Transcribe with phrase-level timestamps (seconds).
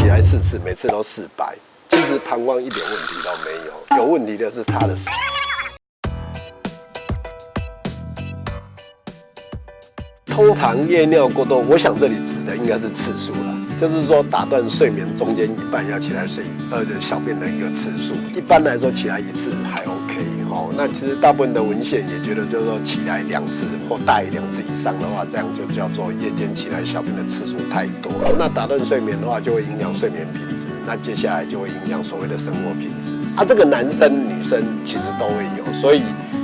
[0.00, 1.54] 起来四次，每次都四百。
[1.90, 4.96] 其实膀胱一点问题都没有，有问题的是他的。
[10.24, 18.14] 通常夜尿过多，我想这里指的应该是次数了，就是说打断睡眠中间一半要起来睡呃的小便的一个次数。
[18.34, 19.99] 一般来说起来一次还 OK。
[20.80, 28.34] 那其实大部分的文献也觉得，就是说起来两次或大于两次以上的话，这样就叫做夜间起来小便的次数太多了。
[28.38, 33.12] 那打断睡眠的话，就会影响睡眠品质，那接下来就会影响所谓的生活品质。
[33.36, 36.00] 啊，这个男生女生其实都会有，所以。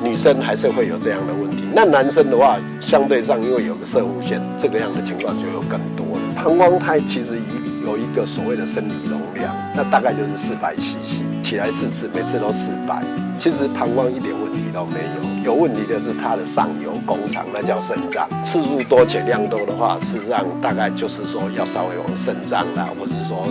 [0.00, 6.22] 女生还是会有这样的问题，那男生的话，相对上因为有个射物线，这个样的情况就有更多了。
[6.36, 13.02] 膀胱胎其实一有一个所谓的生理容量，那大概就是四百 cc，起来四次，每次都四百。
[13.38, 15.00] 其实膀胱一点问题都没
[15.44, 18.28] 有，有问题的是它的上游工厂，那叫肾脏。
[18.44, 23.48] 次数多且量多的话，事实上大概就是说要稍微往肾脏啦，或者说。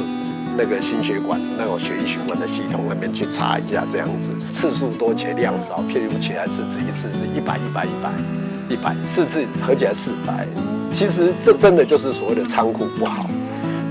[0.59, 8.09] 那个心血管、那种血液循环的系统那边去查一下，这样子次数多且量少，譬如起来四次，一次是一百、一百、一百、
[8.67, 10.47] 一百，四次合起来四百。
[10.91, 13.29] 其实这真的就是所谓的仓库不好。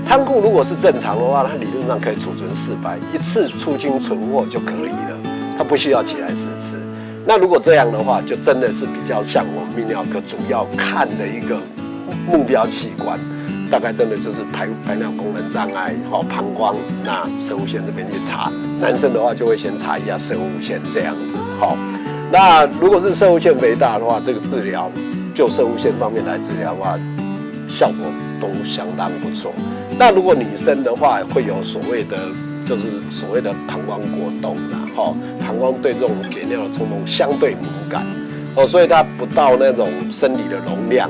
[0.07, 5.17] 仓库如果是正常的话，它理论上可以储存四百，一次出金存货就可以了，
[5.57, 6.77] 它不需要起来四次。
[7.25, 11.59] 那如果这样的话，就真的是比较像我们泌尿科主要看的一个
[12.25, 13.19] 目标器官。
[13.69, 18.49] 大概真的就是排排尿功能障碍，好膀胱，那射物线这边去查。
[18.79, 21.77] 男生的话就会先查一下射物线这样子，好。
[22.31, 24.89] 那如果是射物线肥大的话，这个治疗
[25.35, 26.97] 就射物线方面来治疗的话，
[27.67, 28.07] 效果
[28.39, 29.53] 都相当不错。
[29.97, 32.17] 那如果女生的话，会有所谓的
[32.65, 38.05] 就是所谓的膀胱过动啦，哈，膀胱对这种解尿的冲动相对敏感，
[38.55, 41.09] 哦，所以它不到那种生理的容量。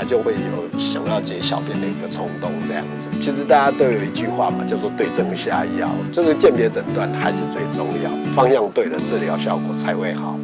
[0.00, 3.08] 他就会有想要解小便的一个冲动，这样子。
[3.20, 10.38] 其实大家都有一句话嘛，叫做对症下药，这个鉴别诊断还是最重要，方向对了，治疗效果才会好。